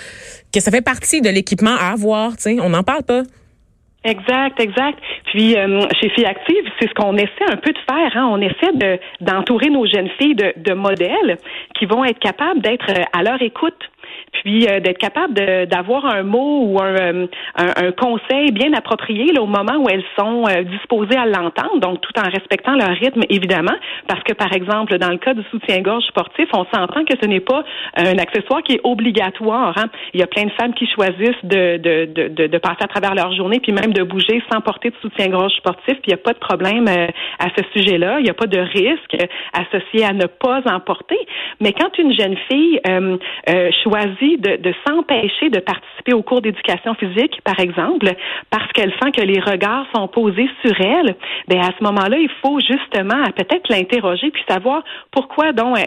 que 0.53 0.61
ça 0.61 0.71
fait 0.71 0.83
partie 0.83 1.21
de 1.21 1.29
l'équipement 1.29 1.77
à 1.77 1.93
avoir. 1.93 2.33
Sais, 2.39 2.59
on 2.61 2.71
n'en 2.71 2.83
parle 2.83 3.03
pas. 3.03 3.23
Exact, 4.07 4.61
exact. 4.61 5.01
Puis 5.25 5.57
euh, 5.57 5.81
chez 6.01 6.09
Filles 6.11 6.27
Actives, 6.27 6.71
c'est 6.79 6.89
ce 6.89 6.95
qu'on 6.95 7.17
essaie 7.17 7.51
un 7.51 7.57
peu 7.57 7.73
de 7.73 7.79
faire. 7.91 8.13
Hein. 8.15 8.29
On 8.31 8.41
essaie 8.41 8.73
de 8.73 9.01
d'entourer 9.21 9.69
nos 9.69 9.85
jeunes 9.85 10.09
filles 10.17 10.37
de, 10.37 10.53
de 10.57 10.75
modèles 10.75 11.39
qui 11.75 11.87
vont 11.87 12.05
être 12.05 12.21
capables 12.21 12.61
d'être 12.61 12.89
euh, 12.91 13.03
à 13.13 13.25
leur 13.25 13.43
écoute 13.43 13.91
puis 14.43 14.67
euh, 14.69 14.81
d'être 14.81 14.99
capable 14.99 15.35
d'avoir 15.67 16.07
un 16.07 16.23
mot 16.23 16.65
ou 16.65 16.79
euh, 16.81 17.27
un, 17.57 17.87
un, 17.87 17.93
conseil 17.93 18.51
bien 18.53 18.73
approprié 18.73 19.33
là, 19.33 19.43
au 19.43 19.47
moment 19.47 19.77
où 19.79 19.89
elles 19.89 20.05
sont 20.19 20.45
euh, 20.47 20.63
disposées 20.65 21.17
à 21.17 21.27
l'entendre, 21.27 21.81
donc 21.81 22.01
tout 22.01 22.13
en 22.19 22.29
respectant 22.29 22.75
leur 22.75 22.91
rythme, 22.91 23.23
évidemment, 23.29 23.77
parce 24.09 24.23
que, 24.23 24.33
par 24.33 24.53
exemple, 24.53 24.99
dans 24.99 25.11
le 25.11 25.19
cas 25.19 25.35
du 25.35 25.43
soutien-gorge 25.51 26.05
sportif, 26.05 26.49
on 26.53 26.65
s'entend 26.73 27.05
que 27.05 27.15
ce 27.21 27.27
n'est 27.27 27.41
pas 27.41 27.65
un 27.97 28.19
accessoire 28.19 28.63
qui 28.63 28.75
est 28.75 28.81
obligatoire. 28.85 29.77
Hein. 29.77 29.87
Il 30.15 30.21
y 30.21 30.23
a 30.23 30.27
plein 30.27 30.45
de 30.45 30.53
femmes 30.53 30.75
qui 30.75 30.87
choisissent 30.87 31.45
de, 31.45 31.77
de, 31.79 32.29
de, 32.29 32.47
de, 32.47 32.59
passer 32.59 32.83
à 32.83 32.89
travers 32.89 33.15
leur 33.15 33.33
journée, 33.35 33.61
puis 33.61 33.73
même 33.73 33.93
de 33.93 34.03
bouger 34.03 34.43
sans 34.51 34.61
porter 34.61 34.91
de 34.91 34.97
soutien-gorge 35.03 35.53
sportif, 35.55 35.95
puis 35.95 36.09
il 36.09 36.15
n'y 36.15 36.21
a 36.21 36.23
pas 36.23 36.33
de 36.33 36.39
problème 36.39 36.87
à 37.39 37.49
ce 37.57 37.63
sujet-là. 37.75 38.19
Il 38.19 38.25
n'y 38.25 38.31
a 38.31 38.35
pas 38.35 38.47
de 38.47 38.59
risque 38.59 39.17
associé 39.53 40.05
à 40.05 40.13
ne 40.13 40.27
pas 40.27 40.63
en 40.67 40.81
porter. 40.81 41.19
Mais 41.61 41.73
quand 41.73 41.97
une 41.99 42.13
jeune 42.13 42.37
fille 42.49 42.81
choisit 43.83 44.26
de, 44.37 44.75
s'empêcher 44.87 45.51
de 45.51 45.61
participer 45.61 46.13
au 46.13 46.23
cours 46.23 46.41
d'éducation 46.41 46.95
physique, 46.95 47.41
par 47.45 47.59
exemple, 47.61 48.11
parce 48.51 48.71
qu'elle 48.73 48.93
sent 49.03 49.13
que 49.13 49.23
les 49.23 49.41
regards 49.41 49.87
sont 49.95 50.09
posés 50.09 50.49
sur 50.65 50.75
elle, 50.81 51.15
ben 51.49 51.61
à 51.61 51.71
ce 51.79 51.85
moment-là, 51.85 52.19
il 52.19 52.31
faut 52.43 52.59
justement 52.61 53.23
peut-être 53.37 53.69
l'interroger 53.71 54.31
puis 54.31 54.43
savoir 54.49 54.83
pourquoi 55.11 55.53
donc 55.53 55.79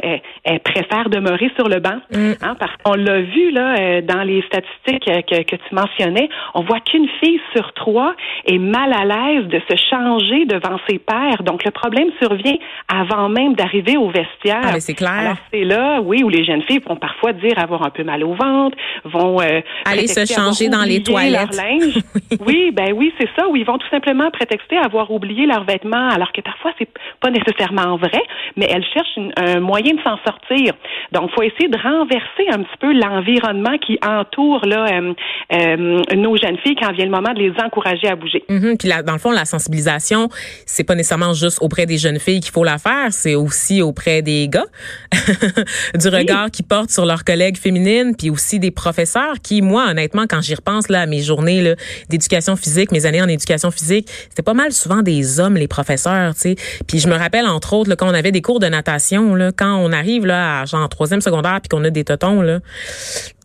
elle, 0.44 0.60
préfère 0.62 1.10
demeurer 1.10 1.52
sur 1.58 1.68
le 1.68 1.80
banc. 1.80 2.00
Mm. 2.12 2.32
Hein, 2.42 2.56
parce 2.60 2.76
qu'on 2.84 2.96
l'a 2.96 3.22
vu 3.22 3.52
là 3.52 3.76
euh, 3.80 4.02
dans 4.02 4.24
les 4.24 4.42
statistiques 4.44 5.06
que, 5.06 5.44
que 5.44 5.56
tu 5.56 5.76
mentionnais, 5.76 6.30
on 6.54 6.62
voit 6.62 6.80
qu'une 6.80 7.08
fille 7.22 7.42
sur 7.56 7.74
trois 7.74 8.14
est 8.46 8.58
mal 8.58 8.94
à 8.94 9.06
l'aise 9.06 9.48
de 9.48 9.62
se 9.70 9.76
changer 9.90 10.46
devant 10.46 10.78
ses 10.88 11.00
pairs. 11.00 11.44
Donc 11.44 11.64
le 11.66 11.72
problème 11.72 12.10
survient 12.22 12.58
avant 12.88 13.30
même 13.30 13.54
d'arriver 13.56 13.98
au 13.98 14.10
vestiaire. 14.10 14.62
Ah, 14.64 14.80
c'est 14.80 14.94
clair. 14.94 15.12
Alors 15.12 15.38
c'est 15.52 15.64
là, 15.64 16.02
oui, 16.02 16.24
où 16.24 16.30
les 16.30 16.44
jeunes 16.44 16.64
filles 16.64 16.82
vont 16.88 16.96
parfois 16.96 17.34
dire 17.34 17.58
avoir 17.58 17.86
un 17.86 17.90
peu 17.90 18.04
mal 18.04 18.19
au 18.24 18.34
ventre, 18.34 18.78
vont 19.06 19.42
euh, 19.42 19.62
aller 19.86 20.08
se 20.08 20.26
changer 20.26 20.70
dans 20.70 20.84
les 20.84 21.02
toilettes. 21.04 21.60
oui, 22.46 22.72
ben 22.72 22.94
oui, 22.96 23.14
c'est 23.20 23.30
ça. 23.38 23.48
Où 23.48 23.56
ils 23.56 23.66
vont 23.66 23.78
tout 23.78 23.90
simplement 23.90 24.30
prétexter 24.32 24.78
avoir 24.78 25.12
oublié 25.12 25.46
leurs 25.46 25.66
vêtements, 25.66 26.10
alors 26.10 26.32
que 26.32 26.42
parfois 26.42 26.72
c'est 26.78 26.90
pas 27.22 27.30
nécessairement 27.30 27.98
vrai, 27.98 28.22
mais 28.56 28.68
elles 28.70 28.86
cherchent 28.94 29.20
un 29.38 29.60
moyen 29.60 29.94
de 29.94 30.02
s'en 30.02 30.18
sortir. 30.26 30.74
Donc, 31.12 31.32
faut 31.32 31.44
essayer 31.44 31.70
de 31.70 31.78
renverser 31.78 32.48
un 32.52 32.64
petit 32.64 32.78
peu 32.80 32.94
l'environnement 32.94 33.78
qui 33.78 33.98
entoure 34.06 34.66
là 34.66 34.86
euh, 34.92 35.14
euh, 35.54 36.16
nos 36.16 36.38
jeunes 36.38 36.58
filles 36.64 36.76
quand 36.76 36.92
vient 36.94 37.06
le 37.06 37.12
moment 37.12 37.34
de 37.34 37.40
les 37.40 37.54
encourager 37.64 38.08
à 38.08 38.16
bouger. 38.16 38.44
Mm-hmm. 38.50 38.78
Puis 38.78 38.88
là, 38.88 39.04
dans 39.04 39.14
le 39.14 39.20
fond, 39.20 39.32
la 39.32 39.46
sensibilisation, 39.46 40.30
c'est 40.66 40.84
pas 40.84 40.96
nécessairement 40.96 41.34
juste 41.34 41.60
auprès 41.62 41.86
des 41.86 41.98
jeunes 41.98 42.20
filles 42.20 42.40
qu'il 42.40 42.52
faut 42.52 42.64
la 42.64 42.78
faire, 42.78 43.12
c'est 43.12 43.36
aussi 43.36 43.82
auprès 43.82 44.22
des 44.22 44.48
gars, 44.48 44.66
du 45.96 46.08
regard 46.10 46.52
qu'ils 46.52 46.66
portent 46.66 46.92
sur 46.92 47.06
leurs 47.06 47.24
collègues 47.24 47.58
féminines, 47.58 48.09
puis 48.16 48.30
aussi 48.30 48.60
des 48.60 48.72
professeurs 48.72 49.36
qui, 49.42 49.62
moi, 49.62 49.88
honnêtement, 49.90 50.26
quand 50.30 50.42
j'y 50.42 50.56
repense 50.56 50.90
là 50.90 51.02
à 51.02 51.06
mes 51.06 51.22
journées 51.22 51.76
d'éducation 52.10 52.56
physique, 52.56 52.92
mes 52.92 53.06
années 53.06 53.22
en 53.22 53.28
éducation 53.28 53.72
physique, 53.72 54.10
c'était 54.30 54.44
pas 54.44 54.54
mal 54.54 54.72
souvent 54.72 55.02
des 55.02 55.40
hommes 55.40 55.56
les 55.56 55.68
professeurs, 55.68 56.34
tu 56.36 56.42
sais. 56.42 56.56
Puis 56.88 57.00
je 57.00 57.08
me 57.08 57.16
rappelle 57.16 57.46
entre 57.46 57.74
autres 57.74 57.90
là, 57.90 57.96
quand 57.96 58.10
on 58.10 58.14
avait 58.14 58.32
des 58.32 58.42
cours 58.42 58.60
de 58.60 58.68
natation, 58.68 59.36
là, 59.36 59.52
quand 59.52 59.76
on 59.78 59.92
arrive 59.92 60.26
là 60.26 60.62
à 60.62 60.66
genre 60.66 60.88
troisième 60.90 61.22
secondaire 61.22 61.60
puis 61.62 61.70
qu'on 61.70 61.84
a 61.84 61.90
des 61.90 62.04
totons 62.04 62.42
là, 62.42 62.60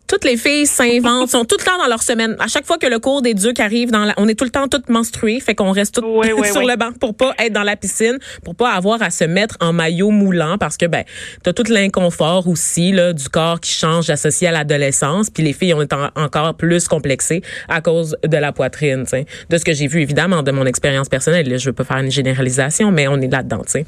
toutes 0.07 0.23
les 0.23 0.37
filles 0.37 0.67
s'inventent, 0.67 1.29
sont 1.29 1.45
tout 1.45 1.57
le 1.59 1.63
temps 1.63 1.77
dans 1.77 1.87
leur 1.87 2.03
semaine. 2.03 2.35
À 2.39 2.47
chaque 2.47 2.65
fois 2.65 2.77
que 2.77 2.87
le 2.87 2.99
cours 2.99 3.21
des 3.21 3.33
ducs 3.33 3.59
arrive, 3.59 3.91
dans 3.91 4.05
la, 4.05 4.13
on 4.17 4.27
est 4.27 4.37
tout 4.37 4.45
le 4.45 4.51
temps 4.51 4.67
toutes 4.67 4.89
menstruées, 4.89 5.39
fait 5.39 5.55
qu'on 5.55 5.71
reste 5.71 5.95
toutes 5.95 6.05
sur 6.51 6.61
le 6.61 6.75
banc 6.75 6.91
pour 6.99 7.15
pas 7.15 7.33
être 7.39 7.53
dans 7.53 7.63
la 7.63 7.75
piscine, 7.75 8.17
pour 8.43 8.55
pas 8.55 8.71
avoir 8.71 9.01
à 9.01 9.09
se 9.09 9.23
mettre 9.23 9.57
en 9.59 9.73
maillot 9.73 10.11
moulant 10.11 10.57
parce 10.57 10.77
que 10.77 10.85
ben 10.85 11.03
t'as 11.43 11.53
tout 11.53 11.63
l'inconfort 11.69 12.47
aussi 12.47 12.91
là 12.91 13.13
du 13.13 13.29
corps 13.29 13.59
qui 13.59 13.71
change 13.71 14.09
associé 14.09 14.47
à 14.47 14.51
l'adolescence, 14.51 15.29
puis 15.29 15.43
les 15.43 15.53
filles 15.53 15.73
ont 15.73 15.81
été 15.81 15.95
encore 16.15 16.55
plus 16.55 16.87
complexées 16.87 17.41
à 17.67 17.81
cause 17.81 18.17
de 18.23 18.37
la 18.37 18.51
poitrine, 18.51 19.05
sais. 19.05 19.25
De 19.49 19.57
ce 19.57 19.65
que 19.65 19.73
j'ai 19.73 19.87
vu 19.87 20.01
évidemment 20.01 20.43
de 20.43 20.51
mon 20.51 20.65
expérience 20.65 21.09
personnelle, 21.09 21.57
je 21.57 21.65
veux 21.65 21.73
pas 21.73 21.83
faire 21.83 21.97
une 21.97 22.11
généralisation, 22.11 22.91
mais 22.91 23.07
on 23.07 23.19
est 23.21 23.31
là-dedans, 23.31 23.61
tu 23.65 23.71
sais. 23.71 23.85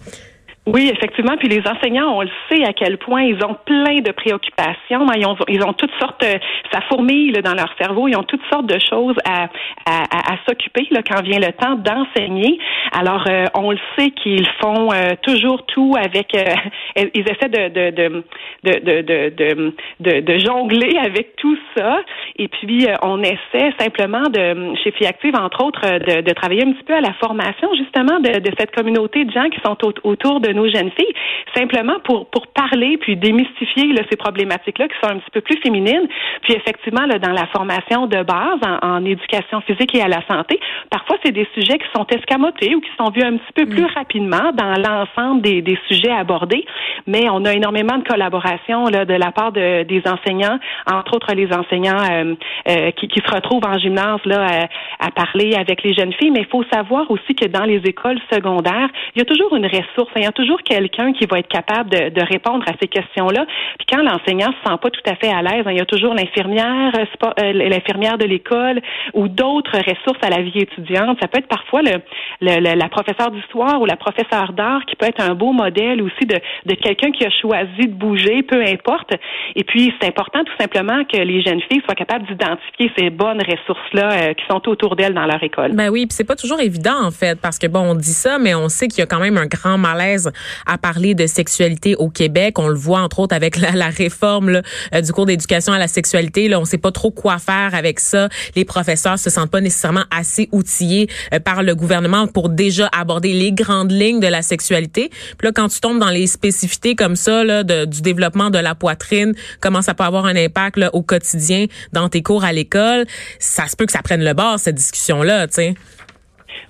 Oui, 0.68 0.92
effectivement. 0.94 1.38
Puis 1.38 1.48
les 1.48 1.62
enseignants, 1.66 2.12
on 2.14 2.22
le 2.24 2.30
sait 2.52 2.66
à 2.66 2.74
quel 2.74 2.98
point 2.98 3.24
ils 3.24 3.42
ont 3.46 3.56
plein 3.66 4.02
de 4.02 4.12
préoccupations. 4.12 5.08
Ils 5.16 5.26
ont, 5.26 5.38
ils 5.48 5.64
ont 5.64 5.72
toutes 5.72 5.94
sortes, 5.98 6.22
euh, 6.24 6.36
ça 6.74 6.82
fourmille 6.90 7.32
dans 7.42 7.54
leur 7.54 7.74
cerveau. 7.80 8.10
Ils 8.10 8.18
ont 8.18 8.24
toutes 8.24 8.44
sortes 8.52 8.66
de 8.66 8.78
choses 8.78 9.16
à, 9.24 9.48
à, 9.86 10.34
à, 10.34 10.38
s'occuper 10.46 10.90
quand 11.10 11.22
vient 11.24 11.40
le 11.40 11.54
temps 11.54 11.76
d'enseigner. 11.76 12.60
Alors, 12.92 13.24
euh, 13.30 13.46
on 13.56 13.72
le 13.72 13.78
sait 13.98 14.12
qu'ils 14.12 14.46
font 14.62 14.92
euh, 14.92 15.14
toujours 15.22 15.66
tout 15.68 15.96
avec. 15.98 16.34
ils 16.98 17.26
essaient 17.30 17.48
de 17.48 17.70
de 17.70 18.24
de, 18.64 19.02
de 19.02 19.74
de, 20.02 20.20
de, 20.20 20.38
jongler 20.40 20.98
avec 20.98 21.38
tout 21.38 21.58
ça. 21.78 22.02
Et 22.38 22.50
puis, 22.50 22.88
on 23.04 23.24
essaie 23.24 23.72
simplement 23.80 24.24
de, 24.24 24.76
chez 24.84 24.92
Fiactive, 24.92 25.36
entre 25.36 25.64
autres, 25.64 25.82
de, 25.82 26.34
travailler 26.34 26.64
un 26.64 26.74
petit 26.74 26.84
peu 26.84 26.94
à 26.94 27.02
la 27.02 27.14
formation 27.14 27.74
justement 27.76 28.20
de, 28.20 28.40
de 28.40 28.52
cette 28.60 28.76
communauté 28.76 29.24
de 29.24 29.32
gens 29.32 29.50
qui 29.50 29.60
sont 29.62 29.78
autour 30.04 30.42
de 30.42 30.57
nos 30.58 30.72
jeunes 30.74 30.94
filles, 30.94 31.16
simplement 31.58 32.00
pour, 32.04 32.30
pour 32.30 32.48
parler 32.48 32.98
puis 32.98 33.16
démystifier 33.16 33.94
là, 33.94 34.02
ces 34.10 34.18
problématiques-là 34.18 34.88
qui 34.88 34.96
sont 35.02 35.12
un 35.12 35.18
petit 35.18 35.32
peu 35.32 35.42
plus 35.42 35.58
féminines. 35.62 36.08
Puis 36.44 36.54
effectivement, 36.54 37.06
là, 37.06 37.20
dans 37.20 37.32
la 37.32 37.48
formation 37.48 38.08
de 38.08 38.24
base 38.24 38.60
en, 38.82 39.06
éducation 39.06 39.62
physique 39.62 39.96
et 39.96 40.02
à 40.02 40.08
la 40.08 40.26
santé, 40.28 40.60
parfois 40.90 41.18
c'est 41.24 41.32
des 41.32 41.48
sujets 41.54 41.78
qui 41.78 41.86
sont 41.96 42.06
escamotés 42.08 42.76
ou 42.76 42.82
qui 42.82 42.90
sont 42.98 43.10
vus 43.12 43.24
un 43.24 43.38
petit 43.38 43.54
peu 43.54 43.66
plus 43.66 43.84
mm. 43.84 43.94
rapidement 43.96 44.52
dans 44.54 44.74
l'ensemble 44.76 45.42
des, 45.42 45.62
des 45.62 45.80
sujets 45.88 46.12
abordés. 46.12 46.66
Mais 47.06 47.30
on 47.30 47.46
a 47.46 47.54
énormément 47.54 47.98
de 47.98 48.04
collaboration 48.04 48.86
là, 48.88 49.06
de 49.06 49.14
la 49.14 49.32
part 49.32 49.52
de, 49.52 49.84
des 49.84 50.02
enseignants, 50.06 50.60
entre 50.92 51.16
autres 51.16 51.34
les 51.34 51.52
enseignants 51.54 52.02
euh, 52.12 52.36
euh, 52.68 52.92
qui, 52.92 53.08
qui, 53.08 53.22
se 53.26 53.34
retrouvent 53.34 53.66
en 53.66 53.78
gymnase 53.78 54.20
là, 54.26 54.68
à, 55.00 55.08
à 55.08 55.12
parler 55.12 55.56
avec 55.56 55.84
les 55.84 55.94
jeunes 55.94 56.14
filles. 56.14 56.32
Mais 56.32 56.42
il 56.42 56.48
faut 56.48 56.64
savoir 56.72 57.10
aussi 57.12 57.34
que 57.36 57.46
dans 57.46 57.64
les 57.64 57.82
écoles 57.86 58.20
secondaires, 58.32 58.90
il 59.16 59.20
y 59.20 59.22
a 59.22 59.26
toujours 59.26 59.56
une 59.56 59.66
ressource, 59.66 60.12
il 60.16 60.24
y 60.24 60.28
a 60.28 60.32
toujours 60.32 60.62
quelqu'un 60.64 61.14
qui 61.14 61.26
va 61.26 61.40
être 61.40 61.47
capable 61.48 61.90
de, 61.90 62.22
répondre 62.28 62.64
à 62.68 62.74
ces 62.82 62.88
questions-là. 62.88 63.46
Puis 63.78 63.88
quand 63.90 64.04
l'enseignant 64.04 64.52
se 64.52 64.70
sent 64.70 64.78
pas 64.82 64.90
tout 64.90 65.02
à 65.06 65.16
fait 65.16 65.30
à 65.30 65.42
l'aise, 65.42 65.64
hein, 65.66 65.72
il 65.72 65.78
y 65.78 65.82
a 65.82 65.86
toujours 65.86 66.14
l'infirmière, 66.14 66.92
euh, 66.96 67.06
euh, 67.42 67.54
l'infirmière 67.54 68.18
de 68.18 68.26
l'école 68.26 68.82
ou 69.14 69.28
d'autres 69.28 69.78
ressources 69.78 70.20
à 70.22 70.30
la 70.30 70.42
vie 70.42 70.60
étudiante. 70.60 71.18
Ça 71.22 71.28
peut 71.28 71.40
être 71.40 71.48
parfois 71.48 71.82
le, 71.82 72.02
le, 72.42 72.76
la 72.76 72.90
professeure 72.90 73.32
d'histoire 73.32 73.82
ou 73.82 73.86
la 73.86 73.96
professeure 73.96 74.54
d'art 74.54 74.82
qui 74.86 74.96
peut 74.96 75.06
être 75.06 75.22
un 75.22 75.36
beau 75.36 75.54
modèle 75.54 76.02
aussi 76.02 76.26
de, 76.26 76.40
de 76.66 76.76
quelqu'un 76.76 77.12
qui 77.12 77.26
a 77.26 77.30
choisi 77.30 77.88
de 77.88 77.94
bouger, 77.94 78.44
peu 78.44 78.62
importe. 78.64 79.14
Et 79.56 79.64
puis 79.64 79.94
c'est 80.00 80.08
important 80.08 80.44
tout 80.44 80.58
simplement 80.60 81.04
que 81.06 81.18
les 81.18 81.42
jeunes 81.42 81.62
filles 81.70 81.82
soient 81.86 81.96
capables 81.96 82.26
d'identifier 82.28 82.92
ces 82.98 83.10
bonnes 83.10 83.42
ressources-là 83.42 84.12
euh, 84.12 84.34
qui 84.34 84.44
sont 84.50 84.68
autour 84.68 84.96
d'elles 84.96 85.14
dans 85.14 85.26
leur 85.26 85.42
école. 85.44 85.74
Ben 85.74 85.90
oui, 85.90 86.06
puis 86.06 86.16
c'est 86.16 86.28
pas 86.28 86.36
toujours 86.36 86.60
évident 86.60 87.04
en 87.04 87.12
fait 87.12 87.40
parce 87.40 87.58
que 87.58 87.68
bon, 87.68 87.80
on 87.80 87.96
dit 87.96 88.14
ça, 88.14 88.38
mais 88.40 88.56
on 88.56 88.70
sait 88.70 88.88
qu'il 88.88 89.00
y 89.00 89.04
a 89.04 89.06
quand 89.06 89.20
même 89.20 89.38
un 89.38 89.46
grand 89.46 89.78
malaise 89.78 90.32
à 90.66 90.78
parler 90.78 91.16
de 91.16 91.28
sexualité 91.38 91.96
au 91.96 92.10
Québec. 92.10 92.58
On 92.58 92.68
le 92.68 92.76
voit 92.76 93.02
entre 93.02 93.20
autres 93.20 93.36
avec 93.36 93.58
la, 93.58 93.72
la 93.72 93.90
réforme 93.90 94.50
là, 94.50 94.62
euh, 94.94 95.02
du 95.02 95.12
cours 95.12 95.28
d'éducation 95.28 95.72
à 95.72 95.78
la 95.78 95.88
sexualité. 95.88 96.48
Là, 96.48 96.60
on 96.60 96.66
sait 96.66 96.80
pas 96.80 96.92
trop 96.92 97.12
quoi 97.12 97.38
faire 97.38 97.76
avec 97.76 98.00
ça. 98.00 98.28
Les 98.56 98.66
professeurs 98.66 99.20
se 99.20 99.30
sentent 99.30 99.52
pas 99.52 99.62
nécessairement 99.62 100.06
assez 100.10 100.50
outillés 100.52 101.08
euh, 101.34 101.40
par 101.40 101.62
le 101.62 101.76
gouvernement 101.76 102.26
pour 102.26 102.50
déjà 102.50 102.90
aborder 102.92 103.34
les 103.34 103.52
grandes 103.52 103.92
lignes 103.92 104.20
de 104.20 104.28
la 104.28 104.42
sexualité. 104.42 105.10
Puis 105.38 105.48
là, 105.48 105.52
quand 105.54 105.68
tu 105.68 105.80
tombes 105.80 106.00
dans 106.00 106.10
les 106.10 106.26
spécificités 106.26 106.96
comme 106.96 107.16
ça 107.16 107.44
là, 107.44 107.64
du 107.64 108.02
développement 108.02 108.50
de 108.50 108.58
la 108.58 108.74
poitrine, 108.74 109.34
comment 109.62 109.84
ça 109.84 109.94
peut 109.94 110.04
avoir 110.04 110.26
un 110.26 110.36
impact 110.36 110.78
là, 110.78 110.90
au 110.94 111.04
quotidien 111.04 111.68
dans 111.94 112.10
tes 112.10 112.24
cours 112.24 112.44
à 112.44 112.52
l'école, 112.52 113.06
ça 113.40 113.68
se 113.68 113.76
peut 113.76 113.86
que 113.86 113.92
ça 113.92 114.02
prenne 114.02 114.24
le 114.24 114.34
bord 114.34 114.60
cette 114.60 114.76
discussion 114.76 115.22
là, 115.22 115.48
tu 115.48 115.56
sais. 115.56 115.76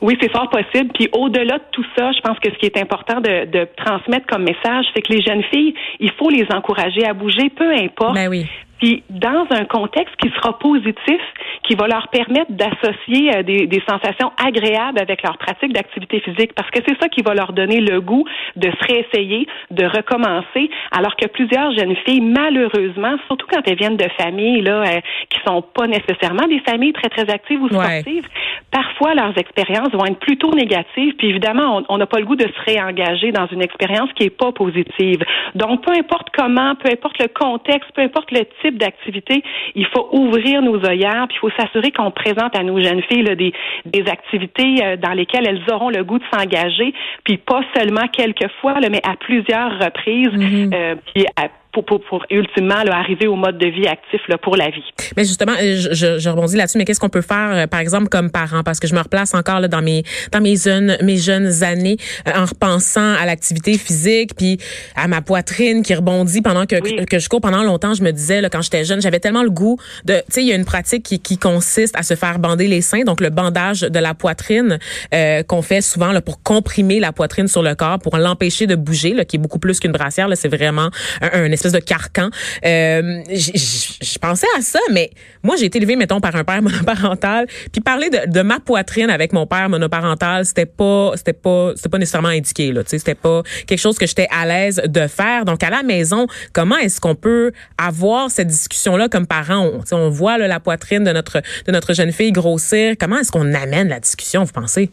Oui, 0.01 0.17
c'est 0.21 0.31
fort 0.31 0.49
possible. 0.49 0.91
Puis 0.93 1.09
au-delà 1.11 1.57
de 1.57 1.63
tout 1.71 1.85
ça, 1.97 2.11
je 2.11 2.19
pense 2.21 2.37
que 2.39 2.51
ce 2.51 2.57
qui 2.57 2.65
est 2.65 2.77
important 2.77 3.19
de, 3.19 3.45
de 3.45 3.67
transmettre 3.77 4.27
comme 4.27 4.43
message, 4.43 4.85
c'est 4.95 5.01
que 5.01 5.13
les 5.13 5.21
jeunes 5.21 5.43
filles, 5.43 5.73
il 5.99 6.11
faut 6.11 6.29
les 6.29 6.45
encourager 6.53 7.05
à 7.05 7.13
bouger, 7.13 7.49
peu 7.49 7.71
importe. 7.73 8.13
Ben 8.13 8.29
oui 8.29 8.47
puis 8.79 9.03
dans 9.09 9.45
un 9.51 9.65
contexte 9.65 10.15
qui 10.17 10.29
sera 10.29 10.57
positif, 10.59 11.21
qui 11.63 11.75
va 11.75 11.87
leur 11.87 12.07
permettre 12.09 12.51
d'associer 12.51 13.35
euh, 13.35 13.43
des, 13.43 13.67
des, 13.67 13.81
sensations 13.87 14.31
agréables 14.43 14.99
avec 14.99 15.23
leur 15.23 15.37
pratique 15.37 15.73
d'activité 15.73 16.19
physique, 16.19 16.53
parce 16.53 16.69
que 16.71 16.79
c'est 16.87 16.97
ça 17.01 17.09
qui 17.09 17.21
va 17.21 17.33
leur 17.33 17.53
donner 17.53 17.79
le 17.79 18.01
goût 18.01 18.25
de 18.55 18.69
se 18.69 18.87
réessayer, 18.87 19.47
de 19.71 19.85
recommencer, 19.85 20.69
alors 20.91 21.15
que 21.15 21.27
plusieurs 21.27 21.71
jeunes 21.73 21.95
filles, 22.05 22.21
malheureusement, 22.21 23.17
surtout 23.27 23.47
quand 23.51 23.61
elles 23.65 23.77
viennent 23.77 23.97
de 23.97 24.09
familles 24.19 24.61
là, 24.61 24.83
euh, 24.83 24.99
qui 25.29 25.39
sont 25.45 25.61
pas 25.61 25.87
nécessairement 25.87 26.47
des 26.47 26.59
familles 26.59 26.93
très 26.93 27.09
très 27.09 27.29
actives 27.29 27.61
ou 27.61 27.69
sportives, 27.69 28.27
parfois 28.71 29.13
leurs 29.15 29.37
expériences 29.37 29.91
vont 29.91 30.05
être 30.05 30.19
plutôt 30.19 30.53
négatives. 30.53 31.15
Puis 31.17 31.29
évidemment, 31.29 31.83
on 31.89 31.97
n'a 31.97 32.05
pas 32.05 32.19
le 32.19 32.25
goût 32.25 32.35
de 32.35 32.47
se 32.47 32.61
réengager 32.65 33.31
dans 33.31 33.47
une 33.47 33.61
expérience 33.61 34.11
qui 34.13 34.23
est 34.23 34.37
pas 34.37 34.51
positive. 34.51 35.23
Donc, 35.55 35.83
peu 35.83 35.91
importe 35.93 36.29
comment, 36.37 36.75
peu 36.75 36.89
importe 36.89 37.19
le 37.19 37.27
contexte, 37.27 37.91
peu 37.93 38.01
importe 38.01 38.31
le 38.31 38.45
type 38.61 38.66
d'activité, 38.75 39.43
il 39.75 39.85
faut 39.87 40.09
ouvrir 40.11 40.61
nos 40.61 40.85
œillères, 40.85 41.27
puis 41.29 41.37
il 41.37 41.39
faut 41.39 41.51
s'assurer 41.57 41.91
qu'on 41.91 42.11
présente 42.11 42.55
à 42.55 42.63
nos 42.63 42.79
jeunes 42.79 43.01
filles 43.03 43.35
des, 43.35 43.53
des 43.85 44.09
activités 44.09 44.83
euh, 44.83 44.97
dans 44.97 45.13
lesquelles 45.13 45.47
elles 45.47 45.73
auront 45.73 45.89
le 45.89 46.03
goût 46.03 46.19
de 46.19 46.23
s'engager, 46.33 46.93
puis 47.23 47.37
pas 47.37 47.61
seulement 47.75 48.07
quelques 48.07 48.49
fois, 48.61 48.75
mais 48.89 49.01
à 49.03 49.15
plusieurs 49.15 49.79
reprises, 49.79 50.27
mm-hmm. 50.27 50.73
euh, 50.73 50.95
puis 51.13 51.25
à 51.35 51.47
pour, 51.83 52.01
pour, 52.01 52.25
ultimement 52.29 52.75
arriver 52.75 53.27
au 53.27 53.35
mode 53.35 53.57
de 53.57 53.67
vie 53.67 53.87
actif 53.87 54.21
là, 54.27 54.37
pour 54.37 54.55
la 54.55 54.69
vie. 54.69 54.83
Mais 55.15 55.23
justement, 55.25 55.53
je, 55.57 56.19
je 56.19 56.29
rebondis 56.29 56.55
là-dessus, 56.55 56.77
mais 56.77 56.85
qu'est-ce 56.85 56.99
qu'on 56.99 57.09
peut 57.09 57.21
faire, 57.21 57.51
euh, 57.53 57.67
par 57.67 57.79
exemple, 57.79 58.07
comme 58.09 58.31
parent? 58.31 58.63
Parce 58.63 58.79
que 58.79 58.87
je 58.87 58.95
me 58.95 58.99
replace 58.99 59.33
encore 59.33 59.59
là, 59.59 59.67
dans 59.67 59.81
mes 59.81 60.03
dans 60.31 60.41
mes 60.41 60.55
jeunes 60.55 60.97
mes 61.01 61.17
jeunes 61.17 61.63
années 61.63 61.97
euh, 62.27 62.31
en 62.35 62.45
repensant 62.45 63.13
à 63.15 63.25
l'activité 63.25 63.77
physique, 63.77 64.31
puis 64.35 64.57
à 64.95 65.07
ma 65.07 65.21
poitrine 65.21 65.83
qui 65.83 65.93
rebondit 65.93 66.41
pendant 66.41 66.65
que, 66.65 67.05
que, 67.05 67.19
je 67.19 67.29
cours 67.29 67.41
pendant 67.41 67.63
longtemps. 67.63 67.93
Je 67.93 68.03
me 68.03 68.11
disais, 68.11 68.41
là, 68.41 68.49
quand 68.49 68.61
j'étais 68.61 68.83
jeune, 68.83 69.01
j'avais 69.01 69.19
tellement 69.19 69.43
le 69.43 69.49
goût 69.49 69.77
de... 70.05 70.15
Tu 70.15 70.21
sais, 70.29 70.41
il 70.41 70.47
y 70.47 70.53
a 70.53 70.55
une 70.55 70.65
pratique 70.65 71.03
qui, 71.03 71.19
qui 71.19 71.37
consiste 71.37 71.95
à 71.97 72.03
se 72.03 72.15
faire 72.15 72.39
bander 72.39 72.67
les 72.67 72.81
seins, 72.81 73.03
donc 73.03 73.21
le 73.21 73.29
bandage 73.29 73.81
de 73.81 73.99
la 73.99 74.13
poitrine 74.13 74.79
euh, 75.13 75.43
qu'on 75.43 75.61
fait 75.61 75.81
souvent 75.81 76.11
là, 76.11 76.21
pour 76.21 76.41
comprimer 76.41 76.99
la 76.99 77.11
poitrine 77.11 77.47
sur 77.47 77.63
le 77.63 77.75
corps, 77.75 77.99
pour 77.99 78.17
l'empêcher 78.17 78.67
de 78.67 78.75
bouger, 78.75 79.13
là, 79.13 79.25
qui 79.25 79.37
est 79.37 79.39
beaucoup 79.39 79.59
plus 79.59 79.79
qu'une 79.79 79.91
brassière. 79.91 80.27
C'est 80.35 80.53
vraiment 80.53 80.89
un, 81.21 81.43
un 81.43 81.51
espèce 81.51 81.66
de 81.71 81.79
carcan. 81.79 82.29
Euh, 82.65 83.23
je 83.29 84.17
pensais 84.19 84.47
à 84.57 84.61
ça, 84.61 84.79
mais 84.91 85.11
moi, 85.43 85.55
j'ai 85.57 85.65
été 85.65 85.77
élevée, 85.77 85.95
mettons, 85.95 86.19
par 86.19 86.35
un 86.35 86.43
père 86.43 86.61
monoparental. 86.61 87.47
Puis 87.71 87.81
parler 87.81 88.09
de, 88.09 88.41
ma 88.41 88.59
poitrine 88.59 89.09
avec 89.09 89.33
mon 89.33 89.45
père 89.47 89.69
monoparental, 89.69 90.45
c'était 90.45 90.65
pas, 90.65 91.11
c'était 91.15 91.33
pas, 91.33 91.73
c'était 91.75 91.89
pas 91.89 91.97
nécessairement 91.97 92.29
indiqué, 92.29 92.71
là. 92.71 92.83
Tu 92.83 92.91
sais, 92.91 92.99
c'était 92.99 93.15
pas 93.15 93.43
quelque 93.65 93.79
chose 93.79 93.97
que 93.97 94.05
j'étais 94.05 94.27
à 94.29 94.45
l'aise 94.45 94.81
de 94.85 95.07
faire. 95.07 95.45
Donc, 95.45 95.63
à 95.63 95.69
la 95.69 95.83
maison, 95.83 96.27
comment 96.53 96.77
est-ce 96.77 96.99
qu'on 96.99 97.15
peut 97.15 97.51
avoir 97.77 98.29
cette 98.29 98.47
discussion-là 98.47 99.09
comme 99.09 99.27
parents? 99.27 99.69
On, 99.91 99.95
on 99.95 100.09
voit 100.09 100.37
là, 100.37 100.47
la 100.47 100.59
poitrine 100.59 101.03
de 101.03 101.11
notre, 101.11 101.41
de 101.65 101.71
notre 101.71 101.93
jeune 101.93 102.11
fille 102.11 102.31
grossir. 102.31 102.95
Comment 102.99 103.19
est-ce 103.19 103.31
qu'on 103.31 103.53
amène 103.53 103.89
la 103.89 103.99
discussion, 103.99 104.43
vous 104.43 104.53
pensez? 104.53 104.91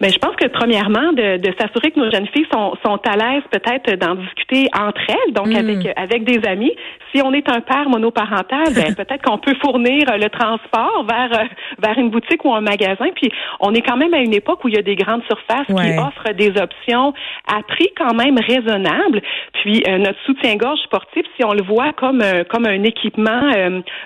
Mais 0.00 0.10
je 0.10 0.18
pense 0.18 0.36
que 0.36 0.46
premièrement, 0.48 1.12
de, 1.12 1.38
de 1.38 1.54
s'assurer 1.58 1.90
que 1.90 1.98
nos 1.98 2.10
jeunes 2.10 2.26
filles 2.28 2.46
sont, 2.52 2.74
sont 2.84 3.00
à 3.08 3.16
l'aise 3.16 3.42
peut-être 3.50 3.98
d'en 3.98 4.14
discuter 4.14 4.68
entre 4.78 5.00
elles, 5.08 5.32
donc 5.32 5.48
mm. 5.48 5.56
avec 5.56 5.88
avec 5.96 6.24
des 6.24 6.46
amis. 6.46 6.72
Si 7.14 7.22
on 7.22 7.32
est 7.32 7.48
un 7.48 7.60
père 7.60 7.88
monoparental, 7.88 8.74
ben, 8.74 8.94
peut-être 8.96 9.22
qu'on 9.22 9.38
peut 9.38 9.54
fournir 9.62 10.04
le 10.18 10.28
transport 10.28 11.06
vers 11.08 11.40
euh, 11.40 11.44
vers 11.78 11.98
une 11.98 12.10
boutique 12.10 12.44
ou 12.44 12.52
un 12.52 12.60
magasin. 12.60 13.06
Puis 13.14 13.30
on 13.60 13.72
est 13.72 13.80
quand 13.80 13.96
même 13.96 14.12
à 14.12 14.18
une 14.18 14.34
époque 14.34 14.64
où 14.64 14.68
il 14.68 14.74
y 14.74 14.78
a 14.78 14.82
des 14.82 14.96
grandes 14.96 15.22
surfaces 15.24 15.66
qui 15.66 15.98
offrent 15.98 16.34
des 16.34 16.52
options 16.60 17.14
à 17.46 17.62
prix 17.62 17.88
quand 17.96 18.14
même 18.14 18.38
raisonnable. 18.38 19.22
Puis 19.62 19.82
euh, 19.88 19.98
notre 19.98 20.20
soutien-gorge 20.26 20.80
sportif, 20.80 21.24
si 21.36 21.44
on 21.44 21.52
le 21.52 21.62
voit 21.62 21.92
comme 21.94 22.20
euh, 22.20 22.44
comme 22.44 22.66
un 22.66 22.82
équipement 22.82 23.50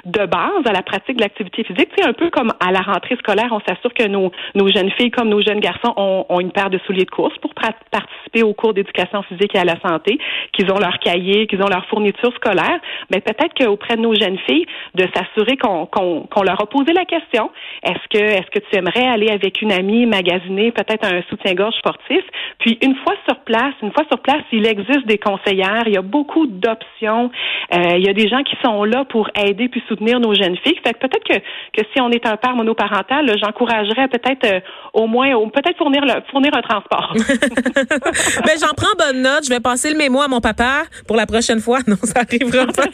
de 0.05 0.27
base 0.27 0.65
à 0.67 0.73
la 0.73 0.83
pratique 0.83 1.17
de 1.17 1.23
l'activité 1.23 1.65
physique, 1.65 1.89
c'est 1.97 2.07
un 2.07 2.13
peu 2.13 2.31
comme 2.31 2.53
à 2.61 2.71
la 2.71 2.81
rentrée 2.81 3.17
scolaire, 3.17 3.49
on 3.51 3.61
s'assure 3.61 3.93
que 3.93 4.07
nos 4.07 4.31
nos 4.55 4.69
jeunes 4.69 4.91
filles 4.93 5.11
comme 5.11 5.29
nos 5.29 5.43
jeunes 5.43 5.61
garçons 5.61 5.80
ont, 5.85 6.41
une 6.41 6.53
paire 6.53 6.71
de 6.71 6.79
souliers 6.87 7.05
de 7.05 7.11
course 7.11 7.37
pour 7.39 7.55
participer 7.55 8.43
aux 8.43 8.55
cours 8.55 8.75
d'éducation 8.75 9.23
physique 9.23 9.55
et 9.55 9.59
à 9.59 9.65
la 9.65 9.79
santé, 9.81 10.19
qu'ils 10.53 10.71
ont 10.73 10.79
leur 10.79 10.99
cahier, 10.99 11.47
qu'ils 11.47 11.63
ont 11.63 11.69
leur 11.69 11.87
fourniture 11.87 12.33
scolaire, 12.35 12.81
mais 13.11 13.21
peut-être 13.21 13.55
qu'auprès 13.55 13.97
de 13.97 14.03
nos 14.03 14.15
jeunes 14.15 14.39
filles, 14.47 14.67
de 14.95 15.07
s'assurer 15.15 15.57
qu'on 15.57 16.43
leur 16.43 16.61
a 16.61 16.67
posé 16.67 16.93
la 16.93 17.05
question 17.05 17.51
est-ce 17.83 18.09
que 18.11 18.23
est-ce 18.23 18.51
que 18.51 18.59
tu 18.59 18.77
aimerais 18.77 19.07
aller 19.07 19.31
avec 19.31 19.63
une 19.63 19.73
amie 19.73 20.07
magasiner 20.07 20.71
peut-être 20.73 21.05
un 21.05 21.23
soutien-gorge 21.29 21.75
sportif? 21.77 22.23
Puis 22.59 22.79
une 22.83 22.95
fois 22.97 23.15
sur 23.29 23.39
place, 23.41 23.75
une 23.83 23.93
fois 23.93 24.05
sur 24.11 24.21
place, 24.21 24.43
il 24.53 24.67
existe 24.67 25.07
des 25.07 25.19
conseillères, 25.19 25.85
il 25.87 25.95
y 25.95 25.97
a 25.97 26.03
beaucoup 26.03 26.47
d'options, 26.47 27.31
euh, 27.75 27.97
il 27.97 28.05
y 28.05 28.09
a 28.09 28.13
des 28.13 28.29
gens 28.29 28.43
qui 28.43 28.57
sont 28.63 28.85
là 28.85 29.05
pour 29.05 29.29
aider 29.35 29.69
puis 29.69 29.83
soutenir 29.89 30.21
nos 30.21 30.35
jeunes 30.35 30.57
filles. 30.59 30.79
Fait 30.85 30.97
peut-être 30.99 31.25
que, 31.25 31.39
que 31.73 31.87
si 31.93 32.01
on 32.01 32.11
est 32.11 32.27
un 32.27 32.37
père 32.37 32.55
monoparental, 32.55 33.31
j'encouragerais 33.39 34.09
peut-être 34.09 34.47
euh, 34.47 34.61
au 34.93 35.07
moins, 35.07 35.31
peut-être 35.51 35.70
peut-être 35.71 35.79
fournir, 35.79 36.03
le, 36.05 36.23
fournir 36.31 36.55
un 36.55 36.63
transport. 36.63 37.15
ben, 38.47 38.59
j'en 38.61 38.75
prends 38.77 38.95
bonne 38.99 39.23
note. 39.23 39.45
Je 39.45 39.49
vais 39.49 39.61
passer 39.61 39.91
le 39.91 39.97
mémo 39.97 40.21
à 40.21 40.29
mon 40.29 40.41
papa 40.41 40.85
pour 41.07 41.17
la 41.17 41.27
prochaine 41.27 41.61
fois. 41.61 41.79
Non, 41.91 41.97
ça 42.05 42.21
arrivera 42.21 42.67
pas. 42.67 42.85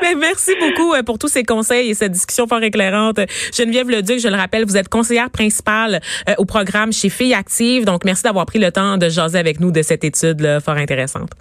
Mais 0.00 0.14
merci 0.14 0.52
beaucoup 0.58 0.94
euh, 0.94 1.02
pour 1.02 1.18
tous 1.18 1.28
ces 1.28 1.42
conseils 1.42 1.90
et 1.90 1.94
cette 1.94 2.12
discussion 2.12 2.46
fort 2.46 2.62
éclairante. 2.62 3.20
Geneviève 3.54 3.90
Leduc, 3.90 4.18
je 4.18 4.28
le 4.28 4.36
rappelle, 4.36 4.64
vous 4.64 4.78
êtes 4.78 4.88
conseillère 4.88 5.28
principale 5.28 6.00
euh, 6.30 6.34
au 6.38 6.46
programme 6.46 6.90
chez 6.90 7.10
Filles 7.10 7.34
Actives. 7.34 7.84
Donc, 7.84 8.04
merci 8.06 8.22
d'avoir 8.22 8.46
pris 8.46 8.58
le 8.58 8.72
temps 8.72 8.96
de 8.96 9.10
jaser 9.10 9.38
avec 9.38 9.60
nous 9.60 9.72
de 9.72 9.82
cette 9.82 10.04
étude 10.04 10.40
là, 10.40 10.60
fort 10.60 10.76
intéressante. 10.76 11.32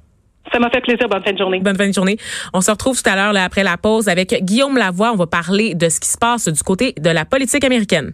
Ça 0.51 0.59
m'a 0.59 0.69
fait 0.69 0.81
plaisir. 0.81 1.07
Bonne 1.07 1.23
fin 1.23 1.31
de 1.31 1.38
journée. 1.38 1.59
Bonne 1.59 1.77
fin 1.77 1.88
de 1.88 1.93
journée. 1.93 2.17
On 2.53 2.59
se 2.59 2.71
retrouve 2.71 3.01
tout 3.01 3.09
à 3.09 3.15
l'heure 3.15 3.41
après 3.41 3.63
la 3.63 3.77
pause 3.77 4.09
avec 4.09 4.43
Guillaume 4.43 4.77
Lavoie. 4.77 5.13
On 5.13 5.17
va 5.17 5.27
parler 5.27 5.73
de 5.73 5.88
ce 5.88 6.01
qui 6.01 6.09
se 6.09 6.17
passe 6.17 6.50
du 6.50 6.63
côté 6.63 6.93
de 7.00 7.09
la 7.09 7.23
politique 7.23 7.63
américaine. 7.63 8.13